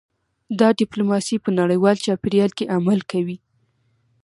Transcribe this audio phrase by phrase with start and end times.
[0.59, 3.37] دا ډیپلوماسي په نړیوال چاپیریال کې عمل کوي